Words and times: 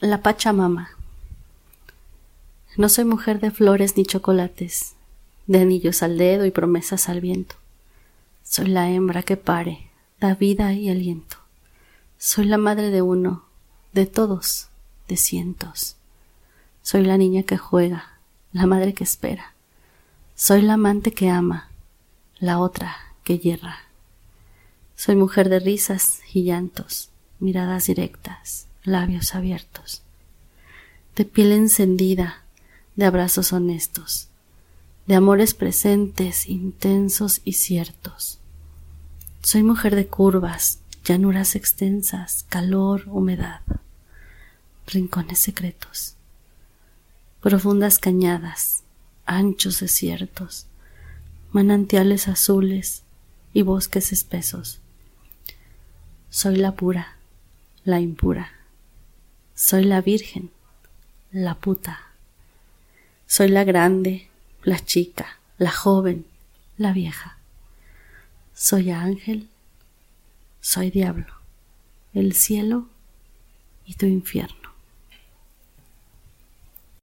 La 0.00 0.22
Pachamama. 0.22 0.90
No 2.76 2.88
soy 2.88 3.04
mujer 3.04 3.40
de 3.40 3.50
flores 3.50 3.96
ni 3.96 4.06
chocolates, 4.06 4.94
de 5.48 5.58
anillos 5.58 6.04
al 6.04 6.16
dedo 6.18 6.46
y 6.46 6.52
promesas 6.52 7.08
al 7.08 7.20
viento. 7.20 7.56
Soy 8.44 8.68
la 8.68 8.88
hembra 8.90 9.24
que 9.24 9.36
pare, 9.36 9.90
da 10.20 10.36
vida 10.36 10.72
y 10.72 10.88
aliento. 10.88 11.38
Soy 12.16 12.44
la 12.44 12.58
madre 12.58 12.90
de 12.90 13.02
uno, 13.02 13.42
de 13.92 14.06
todos, 14.06 14.68
de 15.08 15.16
cientos. 15.16 15.96
Soy 16.82 17.02
la 17.02 17.18
niña 17.18 17.42
que 17.42 17.58
juega, 17.58 18.20
la 18.52 18.66
madre 18.66 18.94
que 18.94 19.02
espera. 19.02 19.52
Soy 20.36 20.62
la 20.62 20.74
amante 20.74 21.10
que 21.10 21.28
ama, 21.28 21.70
la 22.38 22.60
otra 22.60 22.96
que 23.24 23.40
yerra. 23.40 23.78
Soy 24.94 25.16
mujer 25.16 25.48
de 25.48 25.58
risas 25.58 26.20
y 26.32 26.44
llantos, 26.44 27.10
miradas 27.40 27.86
directas, 27.86 28.67
labios 28.84 29.34
abiertos, 29.34 30.02
de 31.16 31.24
piel 31.24 31.52
encendida, 31.52 32.42
de 32.96 33.04
abrazos 33.04 33.52
honestos, 33.52 34.28
de 35.06 35.14
amores 35.14 35.54
presentes, 35.54 36.48
intensos 36.48 37.40
y 37.44 37.54
ciertos. 37.54 38.38
Soy 39.42 39.62
mujer 39.62 39.94
de 39.94 40.06
curvas, 40.06 40.80
llanuras 41.04 41.56
extensas, 41.56 42.44
calor, 42.48 43.04
humedad, 43.06 43.62
rincones 44.86 45.38
secretos, 45.38 46.16
profundas 47.40 47.98
cañadas, 47.98 48.82
anchos 49.24 49.80
desiertos, 49.80 50.66
manantiales 51.52 52.28
azules 52.28 53.02
y 53.54 53.62
bosques 53.62 54.12
espesos. 54.12 54.80
Soy 56.30 56.56
la 56.56 56.72
pura, 56.72 57.16
la 57.84 58.00
impura. 58.00 58.57
Soy 59.60 59.82
la 59.82 60.00
virgen, 60.00 60.52
la 61.32 61.56
puta. 61.56 61.98
Soy 63.26 63.48
la 63.48 63.64
grande, 63.64 64.28
la 64.62 64.78
chica, 64.78 65.40
la 65.58 65.72
joven, 65.72 66.26
la 66.76 66.92
vieja. 66.92 67.38
Soy 68.54 68.92
ángel, 68.92 69.48
soy 70.60 70.92
diablo, 70.92 71.34
el 72.14 72.34
cielo 72.34 72.86
y 73.84 73.94
tu 73.94 74.06
infierno. 74.06 74.67